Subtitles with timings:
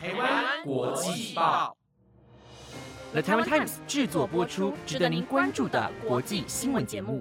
[0.00, 1.76] 台湾国际报
[3.10, 7.20] ，The Taiwan Times 制作播出，值得您关注的国际新闻节目。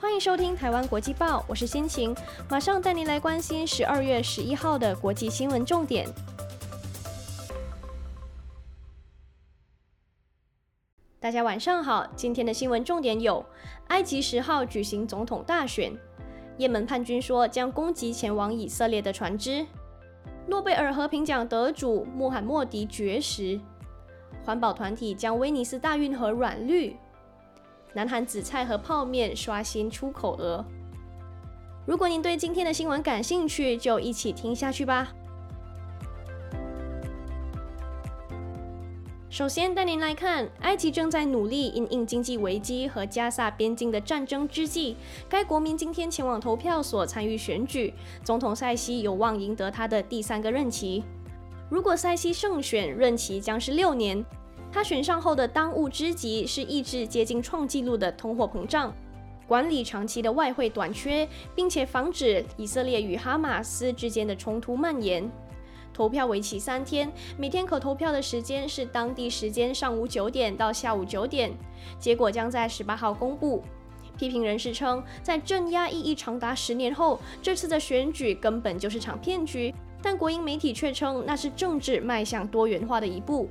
[0.00, 2.12] 欢迎收听台湾国际报，我是心情，
[2.50, 6.04] 马上带您来关心十二月十一号的国际新闻重点。
[11.20, 13.44] 大家晚上好，今天的新闻重点有：
[13.86, 15.92] 埃及十号举行总统大选；
[16.58, 19.64] 也门叛军说将攻击前往以色列的船只；
[20.46, 23.60] 诺贝尔和平奖得主穆罕默迪绝食；
[24.44, 26.96] 环保团体将威尼斯大运河软绿；
[27.92, 30.64] 南韩紫菜和泡面刷新出口额。
[31.84, 35.12] 如果您对今天的新闻感兴趣，就一起听下去吧。
[39.28, 44.96] 首先带您来看，埃及正在努力因应经济危机和加萨边境的战争之际，
[45.28, 51.02] 该国民今天前往投票所参与选举，总统塞西有望赢得他的第三个任期。
[51.68, 54.24] 如果塞西胜选，任期将是六年。
[54.72, 58.94] 他选上后的当务之急是抑制接近创纪录的通货膨胀，
[59.48, 65.28] 管理长期的外汇短缺，并且防止以色列与哈马斯之间的冲突蔓延。
[65.96, 71.50] 投票为期三天，每天可投票的时间是当地时间上午九点到下午九点，
[71.98, 73.62] 结果将在十八号公布。
[74.18, 79.74] 批评人士称，在镇压意义长达十年后，这次的选举根本就是场骗局。
[80.02, 83.48] 但国营媒体却称那是政治迈向多元化的一步。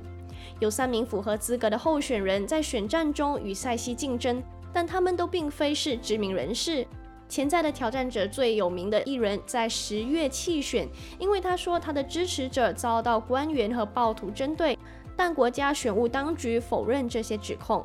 [0.60, 4.40] 有三名符合资格的候选人在选战中与塞西竞争，
[4.72, 6.86] 但他们都并非是知名人士。
[7.28, 10.88] 潜在的挑战者最有名的艺人，在十月弃选，
[11.18, 14.78] 因为他说他的支持者遭到官员和暴徒针对，
[15.16, 17.84] 但国家选务当局否认这些指控。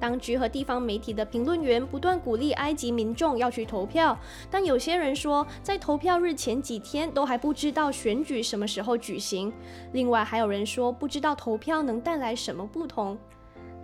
[0.00, 4.18] 当局和地方媒体的评论员不断鼓励埃及民众要去投票，
[4.50, 9.52] 但有些人说，在投票日前几天都还不知道选举什么时候举行。
[9.92, 13.16] 另外，还有人说不知道投票能带来什么不同。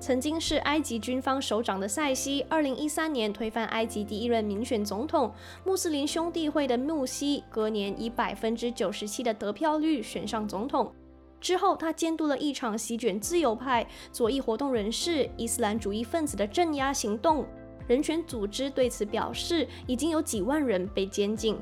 [0.01, 5.33] 曾经是埃及军方首长的塞西，二零一三年推翻埃及第一任民选总统
[5.65, 10.93] 穆斯林兄弟会的穆西，隔年以百分之九十七的得票率选上总统。
[11.41, 17.45] 之后，他监督了一场席卷自由派、左翼活动人士、伊斯兰主义分子的镇压行动。
[17.87, 21.59] 人权组织对此表示，已经有几万人被监禁。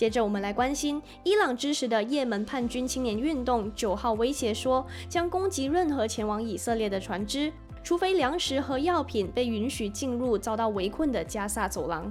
[0.00, 3.70] 接着，我们来关心伊朗支持的也门叛军青年运动。
[3.74, 7.52] 九号威胁说，将攻击任何前往以色列的船只，
[7.82, 12.10] 除非粮食和药品被允许进入遭到围困的加萨走廊。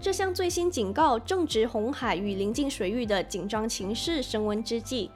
[0.00, 5.10] 这项最新警告正值红海与邻近水域的紧张情势升温之际。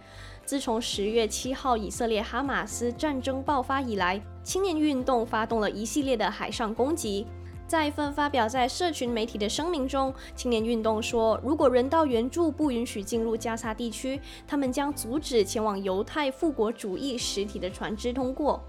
[0.44, 7.26] 自从十月七号以色列哈马斯战争爆发以来，青年运动发动了一系列的海上攻击。
[7.66, 18.62] 在一份发表在社群媒体的声明中，青年运动说，如果人道援助不允许进入加沙地区，他们将阻止前往犹太复国主义实体的船只通过。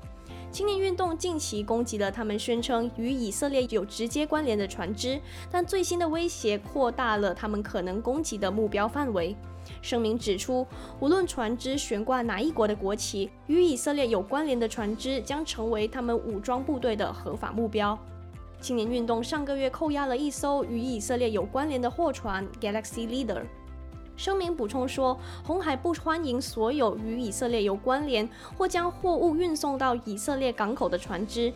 [0.50, 5.20] 青年运动近期攻击了他们宣称与以色列有直接关联的船只，
[5.52, 9.36] 但最新的威胁扩大了他们可能攻击的目标范围。
[9.82, 10.66] 声明指出，
[11.02, 18.00] 无论船只悬挂哪一国的国旗，与以色列有关联的船只将成为他们武装部队的合法目标。
[18.62, 23.44] 青年运动上个月扣押了一艘与以色列有关联的货船 Galaxy Leader。
[24.18, 28.28] 声明补充说，红海不欢迎所有与以色列有关联
[28.58, 31.54] 或将货物运送到以色列港口的船只。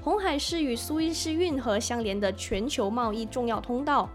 [0.00, 4.08] 红海是与苏伊士运河相连的全球贸易重要通道。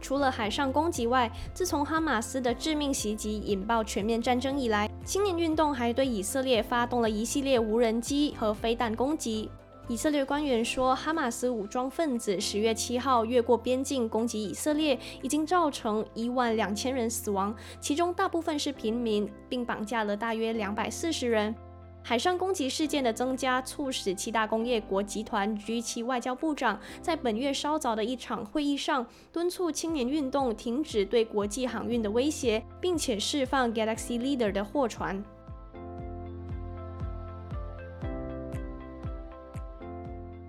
[0.00, 9.50] 除了海上攻击外，自从哈马斯的致命袭击引爆全面战争以来，青年运动还对以色列发动了一系列无人机和飞弹攻击。
[9.86, 21.54] 以色列官员说，哈马斯武装分子十月七号越过边境攻击以色列，已经造成一万两千人死亡，其中大部分是平民，并绑架了大约两百四十人。
[22.02, 35.22] 海上攻击事件的增加，促使七大工业国集团 G7 外交部长在本月稍早的一场会议上，敦促青年运动停止对国际航运的威胁，并且释放 Galaxy Leader 的货船。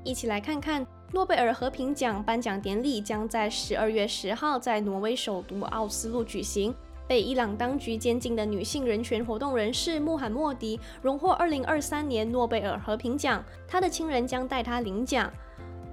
[0.06, 6.74] 一起来看看诺贝尔和平奖颁奖典礼将在十二月十号在挪威首都奥斯陆举行。
[7.08, 15.32] 被伊朗当局监禁的女性人权活动人士穆罕默迪荣获二零二三年诺贝尔和平奖，她的亲人将带她领奖。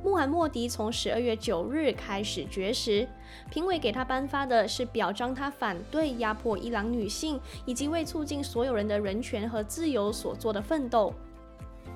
[0.05, 3.09] 穆罕默迪从十二月九日开始绝食，
[3.51, 11.15] 评委给她颁发的是表彰她反对压迫伊朗女性以及为促进所有人的人权和自由所做的奋斗。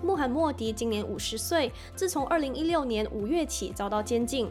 [0.02, 4.50] 穆罕默迪今年五十岁，自从二零一六年五月起遭到监禁。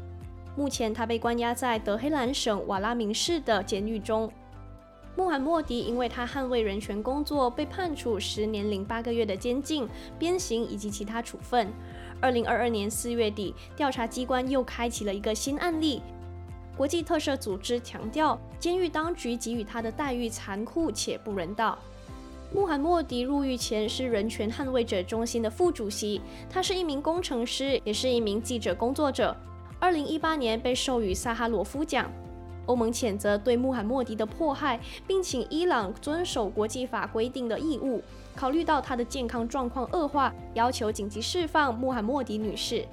[0.55, 4.31] 目前他被关押在德黑兰省瓦拉明市的监狱中。
[5.15, 9.87] 穆罕默迪因为他捍卫人权工作，被判处十年零八个月的监禁、
[10.19, 11.71] 鞭刑以及其他处分。
[12.19, 16.01] 二零二二年四月底，调查机关又开启了一个新案例。
[16.75, 21.77] 国际特赦组织强调，监狱当局给予他的待遇残酷且不人道。
[22.55, 29.35] 穆罕默迪入狱前是人权捍卫者中心的副主席，他是一名工程师，也是一名记者工作者。
[29.77, 32.09] 二零一八年被授予萨哈罗夫奖。
[32.67, 38.01] 欧盟谴责对穆罕默迪的迫害，并请伊朗遵守国际法规定的义务。
[38.33, 42.85] 考虑到他的健康状况恶化，要求紧急释放穆罕默迪女士。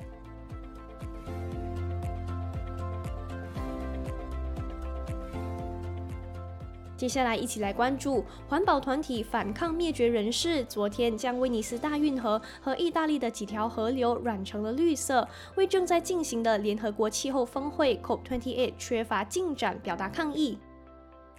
[7.02, 10.62] 接下来，一起来关注环保团体反抗灭绝人士。
[10.66, 15.26] 昨天将威尼斯大运河和意大利的几条河流染成了绿色，
[15.56, 20.56] 为正在进行的联合国气候峰会 COP28 缺乏进展表达抗议。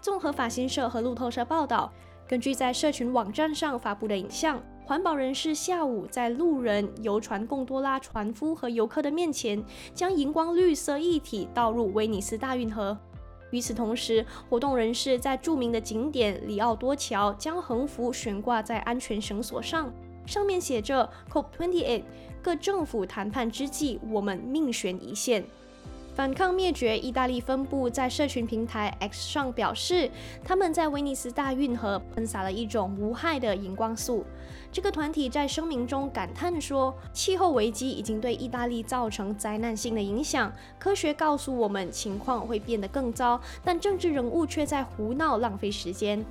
[0.01, 1.89] 综合法新社和路透社报道，
[2.27, 9.63] 根据在社群网站上发布的影像，环保人士下午在路人、游船贡多拉船夫和游客的面前，
[9.95, 12.97] 将荧光绿色液体倒入威尼斯大运河。
[13.53, 19.93] 与此同时，活动人士在著名的景点里奥多桥将横幅悬挂在安全绳索上，
[20.25, 22.01] 上面写着 “COP28”。
[22.41, 25.45] 各政府谈判之际，我们命悬一线。
[26.13, 30.09] 反抗灭绝意大利分部在社群平台 X 上表示，
[30.43, 34.23] 他们在威尼斯大运河喷洒了一种无害的荧光素。
[34.71, 40.53] 这个团体在声明中感叹说：“气候危机已经对意大利造成灾难性的影响。
[40.77, 46.23] 科学告诉我们情况会变得更糟，但政治人物却在胡闹、浪费时间。”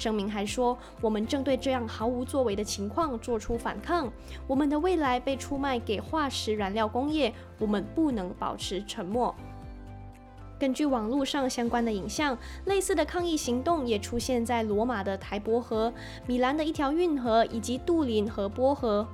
[0.00, 4.10] 声明还说：“我们正对这样毫无作为的情况做出反抗。
[4.46, 9.34] 我们的未来被出卖给化石燃料工业，我们不能保持沉默。”
[10.58, 15.92] 根据网络上相关的影像，类似的抗议行动也出现在罗马的台伯河、
[16.26, 19.06] 米兰的一条运河以及杜林和波河。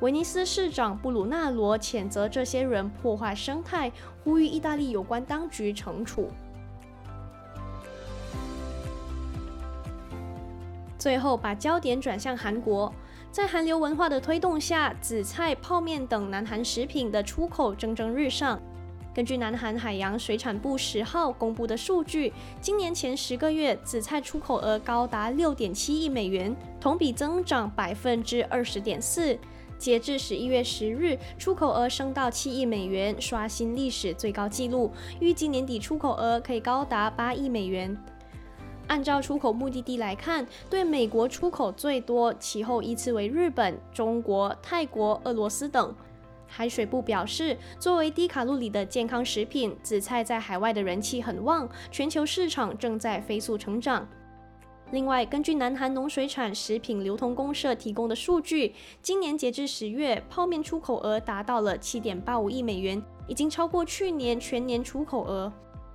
[0.00, 3.92] 威尼斯市长布鲁纳罗谴责这些人破坏生态，
[4.24, 6.28] 呼吁意大利有关当局惩处。
[11.00, 12.92] 最后，把焦点转向韩国。
[13.32, 18.60] 在韩流文化的推动下，紫菜、泡面等南韩食品的出口蒸蒸日上。
[19.14, 22.30] 根据南韩海洋水产部十号公布的数据，
[22.60, 29.38] 今年前十个月，紫菜出口额高达六点七亿美元，同比增长百分之二十点四。
[29.78, 34.92] 截至十一月十日，出口额升到七亿美元，刷新历史最高纪录。
[35.18, 37.96] 预计年底出口额可以高达八亿美元。
[38.90, 45.94] 按照出口目的地来看，对美国出口最多，其后依次为日本、中国、泰国、俄罗斯等。
[46.48, 54.08] 海水部表示，作为低卡路里的健康食品，紫菜在海外的人气很旺，全球市场正在飞速成长。
[54.90, 65.52] 另外，根据南韩农水产食品流通公社提供的数据，今年截至十月，泡面出口额达到了七点八五亿美元，已经超过去年全年出口额。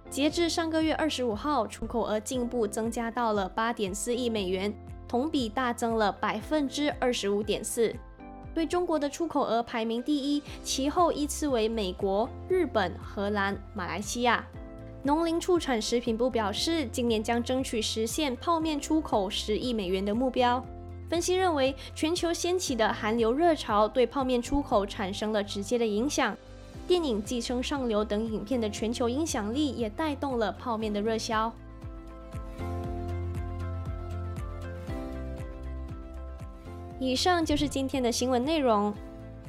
[0.10, 4.74] 截至上个月二十五号，出口额进一步增加到了八点四亿美元，
[5.07, 7.94] 同比大增了百分之二十五点四。
[8.54, 14.46] 对中国的出口额排名第一，其后依次为美国、日本、荷兰、马来西亚。
[15.04, 20.65] 农林畜产食品部表示，今年将争取实现泡面出口十亿美元的目标。
[21.10, 26.36] 分析认为，全球掀起的韩流热潮对泡面出口产生了直接的影响。
[26.88, 31.51] 电影《寄生上流》等影片的全球影响力也带动了泡面的热销。
[37.00, 38.94] 以上就是今天的新闻内容。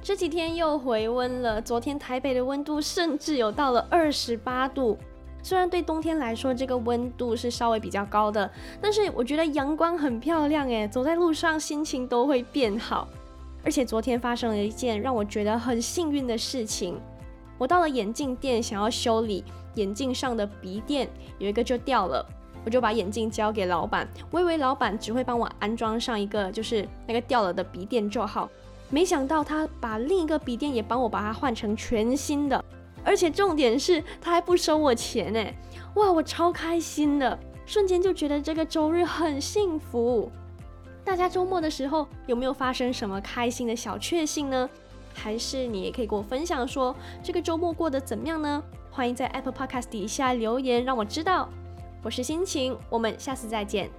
[0.02, 4.96] 这几天又回温了，昨天台北的温度甚至有到了二十八度。
[5.42, 8.50] 虽然对冬天来说这个温度是稍微比较高的，
[8.80, 13.08] 但是我觉得阳光很漂亮诶，走在路上心情都会变好。
[13.64, 17.00] 而且昨天发生了一件让我觉得很幸运的事情。
[17.58, 19.44] 我到了眼镜店，想要修理
[19.74, 21.08] 眼镜上的鼻垫，
[21.38, 22.24] 有一个就掉了，
[22.64, 28.48] 我就把眼镜交给老板，我以为老板只会帮我安装上一个就是那个掉了的鼻垫就好，
[28.90, 32.64] 没想到他把另一个鼻垫也帮我把它换成全新的，
[33.04, 35.44] 而且重点是他还不收我钱呢，
[35.94, 40.30] 哇，我超开心的，瞬间就觉得这个周日很幸福。
[41.04, 44.68] 大家周末的时候有没有发生什么开心的小确幸呢？
[45.16, 48.62] 还是你也可以跟我分享说这个周末过得怎么样呢？
[48.90, 51.48] 欢迎在 Apple Podcast 底下留言让我知道。
[52.02, 53.90] 我是心情，我们下次再见。